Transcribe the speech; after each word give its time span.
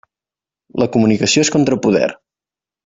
La 0.83 0.89
comunicació 0.95 1.47
és 1.47 1.55
contrapoder. 1.59 2.11